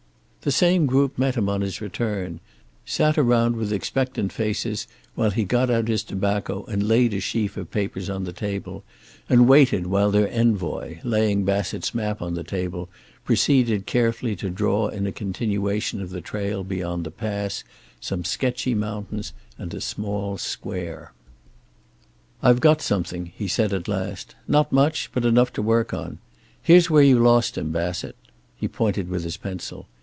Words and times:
The 0.43 0.51
same 0.51 0.87
group 0.87 1.19
met 1.19 1.35
him 1.35 1.47
on 1.49 1.61
his 1.61 1.81
return, 1.81 2.39
sat 2.83 3.15
around 3.15 3.55
with 3.57 3.71
expectant 3.71 4.33
faces 4.33 4.87
while 5.13 5.29
he 5.29 5.43
got 5.43 5.69
out 5.69 5.87
his 5.87 6.01
tobacco 6.03 6.65
and 6.65 6.81
laid 6.87 7.13
a 7.13 7.19
sheaf 7.19 7.57
of 7.57 7.69
papers 7.69 8.09
on 8.09 8.23
the 8.23 8.33
table, 8.33 8.83
and 9.29 9.47
waited 9.47 9.85
while 9.85 10.09
their 10.09 10.27
envoy, 10.31 10.97
laying 11.03 11.45
Bassett's 11.45 11.93
map 11.93 12.23
on 12.23 12.33
the 12.33 12.43
table, 12.43 12.89
proceeded 13.23 13.85
carefully 13.85 14.35
to 14.37 14.49
draw 14.49 14.87
in 14.87 15.05
a 15.05 15.11
continuation 15.11 16.01
of 16.01 16.09
the 16.09 16.21
trail 16.21 16.63
beyond 16.63 17.03
the 17.03 17.11
pass, 17.11 17.63
some 17.99 18.25
sketchy 18.25 18.73
mountains, 18.73 19.33
and 19.59 19.75
a 19.75 19.79
small 19.79 20.39
square. 20.39 21.13
"I've 22.41 22.61
got 22.61 22.81
something," 22.81 23.27
he 23.37 23.47
said 23.47 23.73
at 23.73 23.87
last. 23.87 24.33
"Not 24.47 24.71
much, 24.71 25.11
but 25.13 25.23
enough 25.23 25.53
to 25.53 25.61
work 25.61 25.93
on. 25.93 26.17
Here's 26.59 26.89
where 26.89 27.03
you 27.03 27.19
lost 27.19 27.59
him, 27.59 27.71
Bassett." 27.71 28.15
He 28.55 28.67
pointed 28.67 29.07
with 29.07 29.23
his 29.23 29.37
pencil. 29.37 29.85